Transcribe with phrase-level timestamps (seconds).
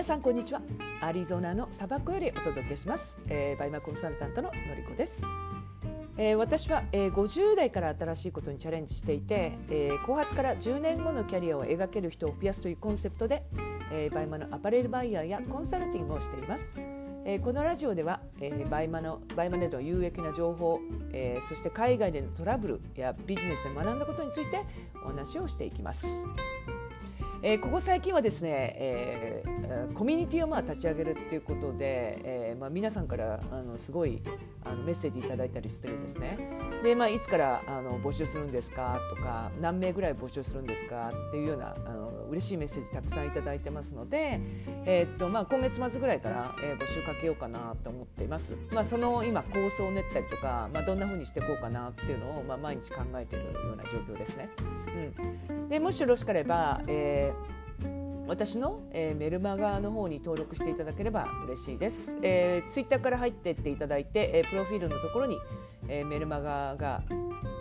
[0.00, 0.62] 皆さんこんにちは。
[1.02, 5.26] アリゾナの砂漠よりお届けします、えー、バイマコンサルタントののりこです、
[6.16, 13.42] えー、私は、えー、50代から新しいことにチャレンジしていて、えー、後発から10年後のキャリアを描ける人を増やすというコンセプトで、
[13.92, 16.78] えー、バイマのアパレルバイヤーやコンサルティングをしています。
[17.26, 20.80] えー、このラジオでは、えー、バイマのバイマネの有益な情報、
[21.12, 24.62] えー、そして海外でのトラブルやビジネスで学んだことについて
[25.04, 26.26] お話をしていきます。
[27.42, 34.22] えー、ここ最近はですね、えー、コミュニティをまあ立ち上げるっていうことで、えーまあ、皆さんからあのすごい
[34.62, 36.38] あのメッセージいただいたりしてるんですね。
[36.82, 44.40] で、まあ、いつからあの募集するんですかとか何名ぐらい募集するんですかっていうようなあの嬉しいメッセージたくさんいただいてますので、
[44.84, 48.54] えー、っとまあ、今月末ぐらいから、えー、募集かけようかなと思っています。
[48.70, 54.50] まあ、その今構想を練ったりとか、まあ、どんなふうにしていこうかなっていうのを、まあ、毎日考えているような状況ですね。
[55.70, 57.60] でもしよろしければ、えー
[58.30, 62.16] 私の、えー、メルマガの方に登録していただければ嬉しいです。
[62.22, 65.36] えー、ツイッターから入っていっていただいて、えー、プロフィールのところに、
[65.90, 67.02] えー、メルマガが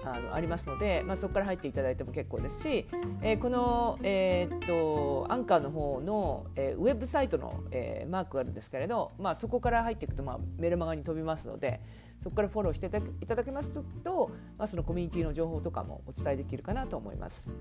[0.04, 2.88] あのありますので、まあ、そこから入っていただいても結構ですし、
[3.22, 11.82] えー、この、えー、っとアンカーの方の、えー、ウェブサイトの、えー、マークがあるんですけれど、まあ、そこから入っていくと、まあ、メルマガに飛びますので
[12.22, 12.88] そこからフォローして
[13.22, 13.72] いただけます
[14.04, 17.54] と、まあ、そのコミュニティの情報とかもお伝えできるかなと思います。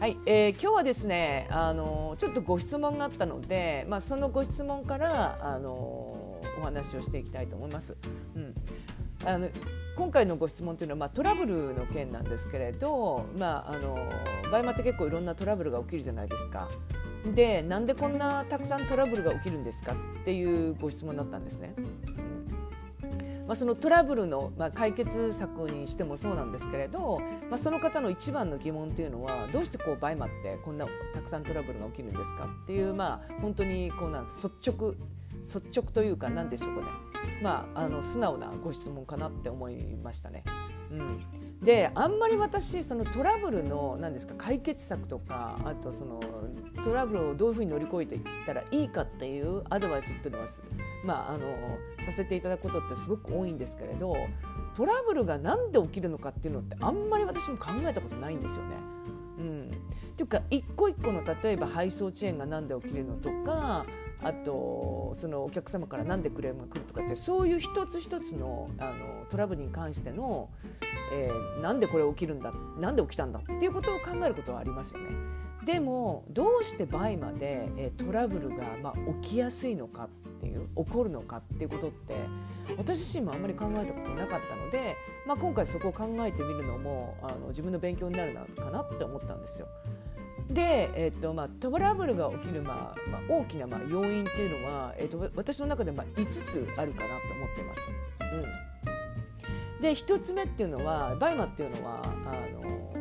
[0.00, 7.96] はい、えー、今日はですねあのちょっとご質問があったので、まあ、そのご質問からあのお話をしていきたいと思います。
[8.36, 8.54] うん、
[9.24, 9.48] あの
[9.96, 13.98] 今回のご質問というのは、まあ、トラブルの件なんですけれど、まあ、あの
[14.50, 16.68] 場合まって結構いろんなトラブルが起きるじゃないですか。
[17.34, 21.74] でなんでこんなたくさんトラブルが起きるんですかっていうご質問だったんですね。
[23.48, 34.94] まあ、そのトラブルの、まあ、解決策にしてもそうなんですけれど、まあ、その方の一番の疑問っていうのはどうしてこうバイマってこんなたくさんトラブルが起きるんですかっていう、まあ、本当にこうなん率直
[35.44, 36.86] 率直というか何でしょうかね、
[37.42, 40.44] まあ、あの素直なご質問かなって思いましたね。
[40.90, 41.18] うん、
[41.60, 46.18] であんまり私そのトラブルの何ですか解決策とかあとその
[46.82, 50.48] トラブルをどういうふうに乗り越えていったらいいかっていうアドバイスっていうのは
[51.04, 54.16] まあ、あのさせていただくことってすごく多いんですけれど
[54.76, 58.76] トラブルが何で起きるのかっていうのってあんまり私も考えたことないんですよね。
[59.38, 63.86] うん、っていうか一個一個の例えば配送遅延が何で起きるのとか
[64.22, 70.48] あとそのお客様から何でクレームが来るとかってそういう一つ一つのあのトラブルに関しての、
[71.12, 75.10] えー、なんでこれ起きるんだなんで起きたんだっていうことを考えることはありますよね。
[75.64, 82.14] でもどうして倍まで、えー、トラブルが、まあ、起きやすいのかっていう起こるのかっていうことって
[82.76, 84.96] 私自身もあんまり考えたことなかったので、
[85.26, 89.68] まあ、今回そこを考えてみるのもあの自分の勉強になるのかなって思ったんですよ。
[90.50, 97.88] で、えーとまあ、トラブルが起きる、まあまあ、大きな、まあ、要因っていうのは、えーと、私の中で、まあ、5つあるかなと思ってます。
[99.76, 102.92] うん、で1つ目っていうのはバイマっていうのはあの、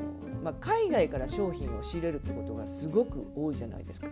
[0.43, 4.07] まあ、海外から商品を仕入れるってことがすごく多いじゃないですか。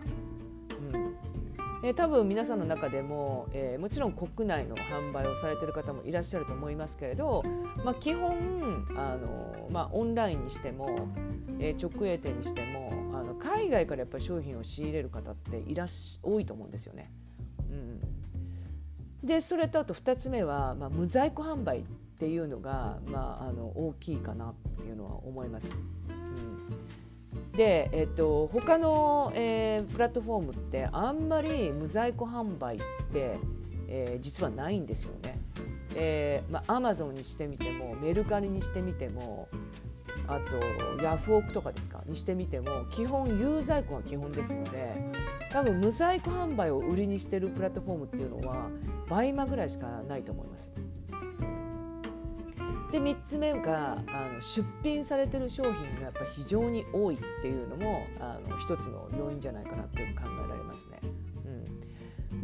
[1.82, 7.44] え、多分皆さんの中でも、えー、もちろん国内の販売をされている方もいらっしゃると思いますけれど、
[7.84, 11.08] まあ、基本あの、まあ、オンラインにしても、
[11.60, 13.05] えー、直営店にしても
[13.38, 17.10] 海外からやっぱり商品を仕入れる方っていらっし多いと思うんですよね。
[17.70, 21.82] うん、でそれとあと2つ目は、まあ、無在庫販売っ
[22.18, 25.74] ていうのが、まあ、あの大きいかなっていうのは思います。
[26.08, 26.26] うん
[27.56, 32.78] で、えっと、他の、えー、プラットフォームってあんまり無在庫販売っ
[33.12, 33.38] て、
[33.88, 35.38] えー、実はないんですよね。
[35.98, 39.48] えーまあ、アマゾンにしてみてもメルカリにしてみても
[40.28, 44.94] あとヤフオクとかですかにしてみても基本有在庫が基本ですので
[45.50, 48.68] 多分無在庫販売を売りにしてるプラットフォームっていうのは
[49.08, 50.70] 倍間ぐらいしかないと思います。
[52.90, 61.00] で3つ目があの出品されてる商品がやっぱ非常に多いっていうのもあの一つの要因じゃないかなって考えられますね。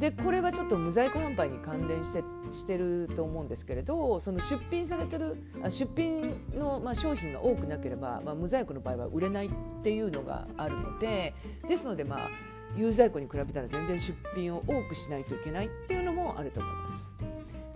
[0.02, 5.36] でこれはちょっと無在庫販売に関連してしてると思うんですけれどその出品されてる
[5.68, 9.50] 出品の、まあ、商品が多くなければ、まあ、無在庫の場合は売れないっ
[9.80, 11.34] ていうのがあるので
[11.68, 12.30] ですのでまあ
[12.76, 17.12] 有在庫に比べたら全然出品を多くしないといけないっていうのもあると思います。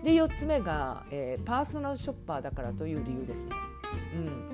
[0.02, 3.52] で4つ目が、えー、パーソナルショッパーだからという理由ですね。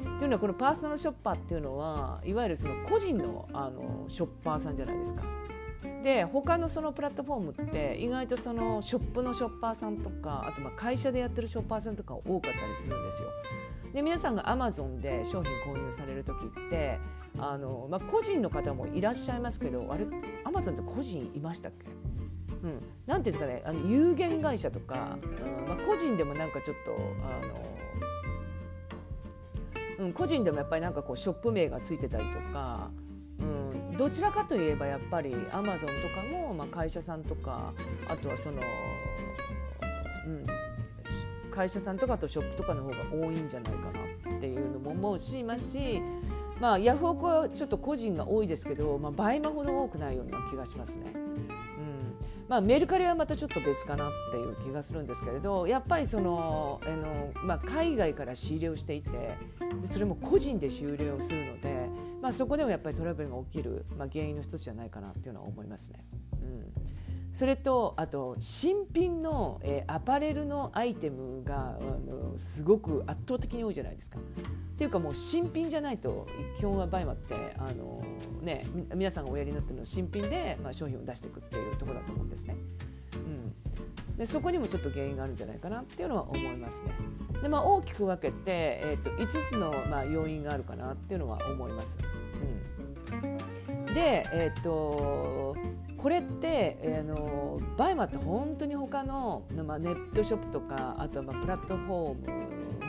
[0.04, 5.22] うん、というのはこのパーソナルショッパーっていうのはいわゆるその個人のあのショッパーさんじゃないですか。
[6.02, 13.28] で他のそのプラットフォームって意外とそのショップのショッパーさんとかあとまあ会社でやってるショッパーさんとか多かったりするんですよ。
[13.94, 16.98] で皆さんがアマゾンで商品購入される時って
[17.38, 20.06] あの、まあ、個人の方もいらっしゃいますけどあれ
[20.44, 21.88] アマゾンって個人いましたっけ？
[22.62, 27.46] うん、なんていうんですかねあの有限会社とか、うんまあ、個人でもなんかちょっとあ
[29.98, 32.90] の、うん、個人でもやっぱりなんかこうショップ名がついてたりとか、
[34.02, 37.72] どちらかといえばやっぱりアマゾンとかも、まあ、会社さんとか
[38.08, 38.60] あとはその、
[40.26, 40.46] うん、
[41.52, 43.78] 会社さんとかとショップとかの方が多いんじゃないか
[44.26, 46.02] なっていうのも思うしますし
[46.60, 51.22] まあヤフオクはちょっと個人が多いですけど、まあ、倍もほど多くないような気がしますね。
[52.48, 59.38] まあ、メルカリはまたちょっと別かなっていう気がするんですけれどやっぱりそのあの、まあ、海外から仕入れをしていて
[59.86, 61.88] それも個人で仕入れをするので、
[62.22, 66.06] まあ、そこでもやっぱりトラブルが起きる、まあ、原因の一つじゃないかなっていうのは思いますね。
[66.40, 66.72] うん
[67.32, 74.18] それとあと新品の、えー、アパレルのアイテムがあのすごく圧倒的に多いじゃないですか。
[74.18, 76.26] っていうかもう新品じゃないと
[76.58, 78.04] 基本はバイマってあの、
[78.42, 82.54] ね、皆さんがおやりになってるのは新品で、まあ、商品を出していくっていうところだと思うんですね。
[84.22, 86.92] でそこにもちょっと原因があるんじゃないかなっていうのは思いますね。
[87.42, 91.98] でまあ、大きく分けて、えーと、5つの、まあ、要因があるかなっていうのは思います。
[93.10, 95.56] うん、で、えーと
[95.96, 102.26] これって、えー、のバイマって本当に他の、まあ、ネットショップとかあとはまあプラットフォーム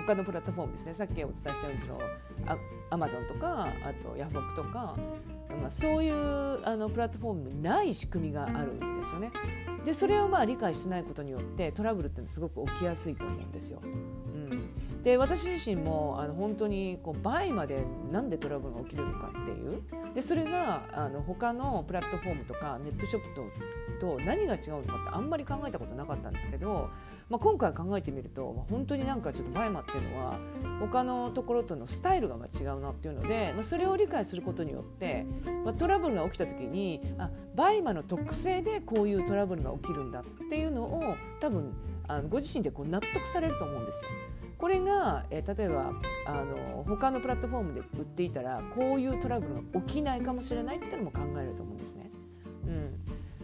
[0.07, 1.99] 他のプラットフォームですねさっきお伝えしたようにその
[2.89, 4.95] アマゾンとかあとヤフオクとか、
[5.61, 9.31] まあ、そういうあのプラットフォームにない仕組みがあるんですよね。
[9.83, 13.81] でそれをまあ理解しないことによってトラブルってのはすごく起きやすいと思うんですよ。
[13.83, 14.13] うん
[15.03, 19.81] で私自身もあの本当にこう倍までなんでトラブルが起きるのかっていう
[20.13, 23.43] でそれがあの他のプラットフォームとかネットショップと
[23.99, 26.89] と何が違うのかってあんまり考えたことなかったんですけど、
[27.29, 30.39] まあ、今回考えてみると、本当になんかちょっとバイマっていうのは
[30.79, 35.25] 他のところとのスタイルが違うなっていうので、まあ、それを理解することによって、
[35.63, 41.73] まあ、トラブルが起きた時にあバイマの特性でこういうトラブルが起きるんだっていうのを多分
[42.07, 44.09] あのご自身でこう納得されると思うんですよ。
[44.57, 45.91] これが、えー、例えば
[46.25, 52.09] あの他のプラットフォームで売っていたらこういうトラブルが起きないかもしれないっていうのも考えると思うんですね。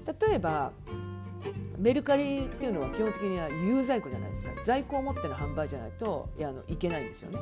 [0.05, 0.71] 例えば
[1.77, 7.39] メルカリっていうのは基本的には有在庫じゃないですか在庫を持っての販売じゃないといあのいけないんですよね。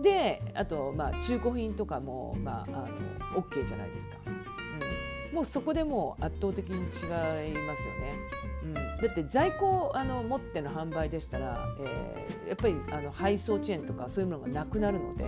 [0.00, 2.86] であと、まあ、中古品とかも、まあ、
[3.32, 4.14] あの OK じゃないですか。
[4.26, 8.14] うん、もうそこでもう圧倒的に違いますよね。
[8.62, 15.24] うん、だって在庫あの持っての販売でしたら、えー、やっぱりあの配送遅延とかそういうものがなくなるので、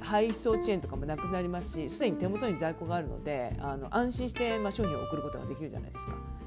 [0.00, 6.39] 配送遅延とかもなくなりますしすでに手元に在庫があるのであの安心して、まあ、商品を送ることができるじゃないですか。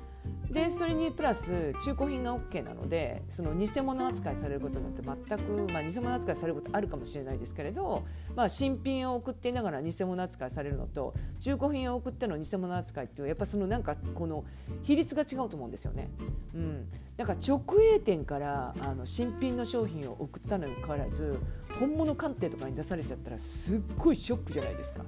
[0.53, 8.03] でそれにプラス中古品が OK なのでその偽物扱いされることによって全く、まあ、偽物扱いされることあるかもしれないですけれど、
[8.35, 14.45] まあ、新品を送っていながら偽物扱いされるのと中古品を送っての偽物扱いっていうやっぱそのなんかこの
[14.83, 16.09] 比率が違うと思うんですよね。
[16.53, 17.59] うん、なんか直
[17.95, 21.39] 営店からあの新品の商品を送ったのにかかわらず
[21.79, 25.03] 本物鑑定とかに出されちゃったらすっごいショックじゃないですか。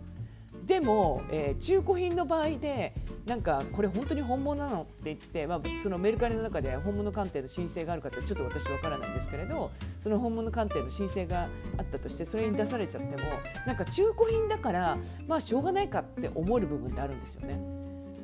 [0.66, 2.94] でも、えー、中古品の場合で
[3.26, 11.48] なんかこれ本当に本物なのって言って、まあ、そのメルカリの中で本物鑑定の申請があるかってちょっと私わからないんですけれどその本物鑑定の申請が
[11.78, 13.24] あったとしてそれに出されちゃっても
[13.68, 14.98] なんか中古品だから
[15.28, 17.60] まあしょうがないかって思える部分ってあるんですよね。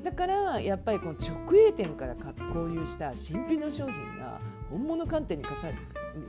[0.04, 4.40] だからやっぱりこの直営店から購入した新品の商品が
[4.72, 5.70] 本物鑑定にかさ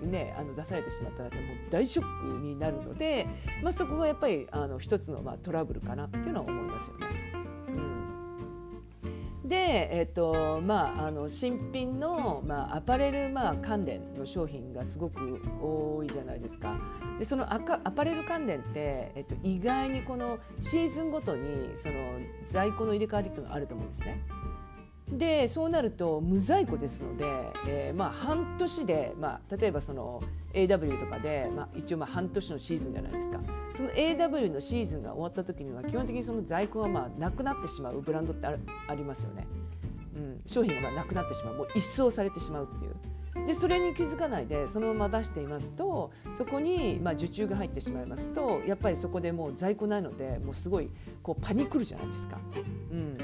[0.03, 3.27] ね、あの出されてしまったらもう大ショックになるので、
[3.63, 7.43] まあ、そこがやっぱりあの一つのまあトラブルかなっていうのは思いますよね。
[9.45, 16.79] で、えーとまあ、あの新品の、まあ、アパレル、まあ、関連の商品がすごく多いじゃないですか。
[17.19, 21.95] でそのアパレル関連って、えっと、意外にこのシーズンごとにその
[22.49, 24.23] 在庫の入れ替わりっていうのがあると思うんですね。
[25.19, 27.25] でそうなると無在庫ですので、
[27.67, 30.23] えー、まあ半年で、まあ、例えばその
[30.55, 33.41] AW とかで、まあ、一応まあ半年のシーズンじゃないですか。
[33.77, 38.57] その AW のシーズンが終わった時には基本的にその在庫がまあなくなってしまうブランドってあ
[38.89, 39.47] ありますよね、
[40.15, 41.55] うん、商品がなくなってしまう。
[41.55, 43.13] もう一掃されてしまうっていう。
[43.47, 50.91] でそれに気づかないでそのまま出していますとそこにまあ受注が入ってしまいますとやっぱりそこでもう在庫ないのでもうすごい
[51.23, 52.39] こうパニクるじゃないですか。
[52.91, 53.17] うん、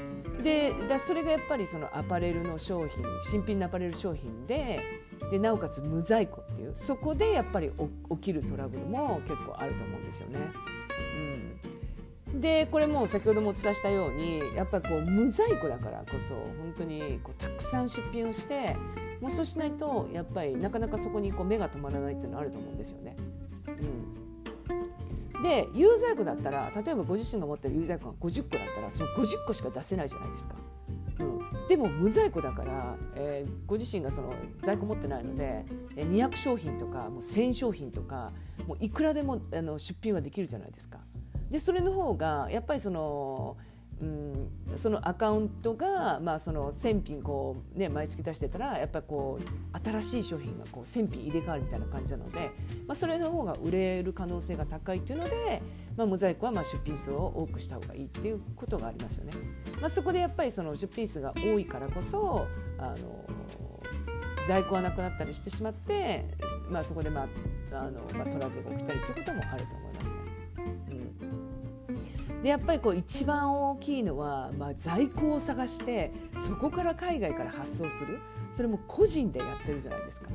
[0.43, 4.79] でだそれがやっぱりそのアパレルの商品新品のアパレル商品で
[5.31, 7.71] でなおかつ無在庫っていうそこでやっぱり
[8.11, 10.39] 起きるトラブルも結構あると思うんですよね。
[12.31, 18.75] うん、でこれも先ほどもお伝えしたようにやっぱりこう無在庫だからこそ本当にこうたくさん出品をして
[19.19, 23.17] もうそうしないとやっぱりなかなかそこにこう目が止まらないっていうのはあると思うんですよね。
[23.67, 24.18] うん、
[25.41, 30.55] で有罪庫だったら例えばご自身が持ってる有罪庫が50個だったらその50個しか出せないじゃないですか。
[31.19, 35.65] うん、でも無在庫だから、えー、ご自身がその在庫持ってないので
[35.95, 38.31] 200商品とかもう1000商品とか
[38.67, 40.99] もういくらでもあの出品はできるじゃないですか。
[41.49, 43.57] でそれの方がやっぱりその
[44.01, 52.51] うん、そのアカウントが、まあ、その1000品こう、ね、毎月出してたらやっぱりこう新しい商品がこう1000品入れ替わるみたいな感じなので、
[52.87, 55.61] まあ、それの方が売れる可能性が高いというので、
[55.97, 59.33] まあ、モザイクはまあ出品数を多くした方がいいっていうことがありますよね。
[59.81, 63.25] まあ、そこでやっぱりその出品数が多いからこそあの
[64.47, 66.25] 在庫がなくなったりしてしまって、
[66.69, 67.27] まあ、そこで、まあ
[67.71, 69.88] あのまあ、トラブルが起きたりということもあると思います。
[72.41, 78.19] でやっぱりこう一番大きいのは、まあ、在庫を探してそこから海外から発送する
[78.53, 80.29] それも個人でやってるじゃないですか。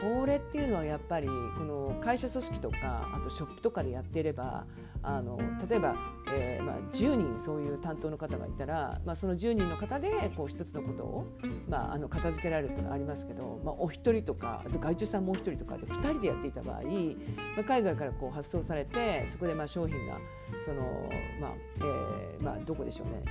[0.00, 1.32] これっていうのはやっぱりこ
[1.64, 4.64] の会社組織とかあとショップとかでやっていれば
[5.02, 5.94] あの例えば、
[6.32, 11.26] えーまあ、10人そういう担当の方がいたら、まあ、その10人の方でこう一つのことを、
[11.68, 16.82] まあ、あの片付けられるというのはありますけど、まあ、お一人とかあと外注さんもう一人とかで2人でやっていた場合、ま
[17.60, 20.18] あ、海外からこう発送されてそこでまあ商品が
[20.64, 21.08] その、
[21.40, 23.22] まあえーまあ、どこでしょうね。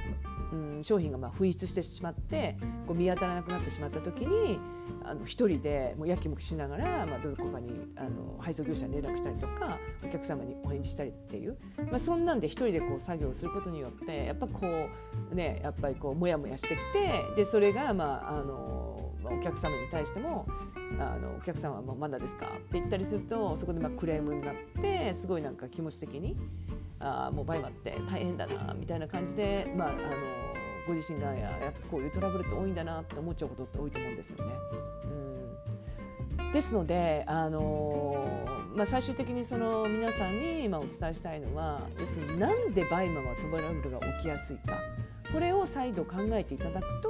[0.51, 2.57] うん、商品がまあ紛失してしまって
[2.87, 4.59] こう見当たらなくなってしまった時に
[5.03, 14.89] あの一人でもうやきもきしながら、まあ、どこかにあの配送業者に連絡したりとかお客様にお返事したりっていう、まあ、そんなんで一人でこう作業することによってやっぱこ
[15.31, 18.89] うねやっぱりこうモヤモヤしてきてでそれがまああの
[19.23, 20.47] お客様に対しても
[20.99, 26.35] あのお客様はまだですかって言ったりするとそこでまあクレームになってすごいなんか気持ち的に
[26.99, 29.99] あもうバイマって大変だなみたいな感じで、まあ、あの
[30.87, 34.53] ご自身がやこういうトラブルって多いんだなって思っちゃうことって多いと思うんですよね。
[36.39, 38.27] うん、ですので、あの
[38.75, 44.79] まあ、最終的にその皆さんに今お伝えしたいのは要するになんでバイマはトラブルが起きやすいか
[45.31, 47.09] これを再度考えていただくと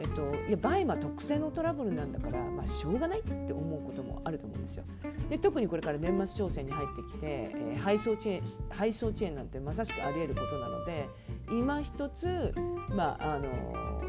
[0.00, 4.84] えっと、いやバイマ特性のトラブルなんだから、まあ、しょうがないって思うこともあると思うんですよ。
[5.28, 11.08] で特にこれから年末商戦に入ってきて、えー、配送遅延配送遅延なんてまさしくありえることなので
[11.50, 12.54] 今一つ、
[12.90, 13.48] まああの、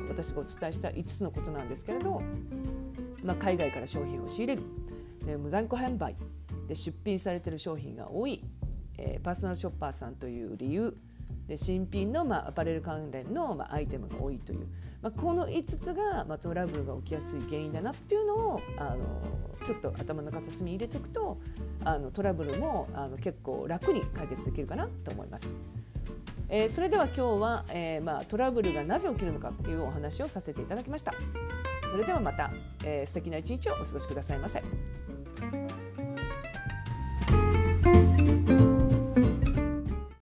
[0.10, 2.22] 私がお伝えした5つのことなんですけれど、
[3.24, 4.62] まあ、海外から商品を仕入れる。
[5.26, 6.16] で無断固販売。
[6.68, 8.44] で出品されてる商品が多い、
[9.00, 10.96] えー、パーソナルショッパーさんという理由。
[11.50, 14.68] で新品の、まあ、アパレル関連の、まあ、アイテムが多いという、
[15.02, 18.98] まあ、この5つが、まあ、トラブルが起きやすい原因だなっていうのをあの
[19.66, 21.42] ちょっと頭の片隅に入れておくと
[21.84, 25.58] あのトラブルもあの結構楽に解決できるかなと思います。
[26.52, 31.14] えー、それでは今日は、えーまあ、トラブルがなぜ起きるのかっていうお話をさせていただきました。
[31.92, 32.52] それではまた、
[32.84, 34.64] えー、素敵な一日をお過ごしくださいませ。